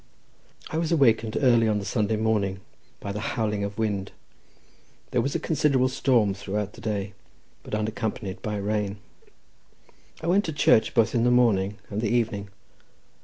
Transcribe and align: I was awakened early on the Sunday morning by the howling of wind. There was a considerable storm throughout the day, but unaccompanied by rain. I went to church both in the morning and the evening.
I 0.71 0.79
was 0.79 0.91
awakened 0.91 1.37
early 1.39 1.67
on 1.67 1.77
the 1.77 1.85
Sunday 1.85 2.15
morning 2.15 2.61
by 2.99 3.11
the 3.11 3.19
howling 3.19 3.63
of 3.63 3.77
wind. 3.77 4.11
There 5.11 5.21
was 5.21 5.35
a 5.35 5.39
considerable 5.39 5.89
storm 5.89 6.33
throughout 6.33 6.73
the 6.73 6.81
day, 6.81 7.13
but 7.61 7.75
unaccompanied 7.75 8.41
by 8.41 8.57
rain. 8.57 8.97
I 10.19 10.25
went 10.25 10.45
to 10.45 10.53
church 10.53 10.95
both 10.95 11.13
in 11.13 11.23
the 11.23 11.29
morning 11.29 11.77
and 11.91 12.01
the 12.01 12.09
evening. 12.09 12.49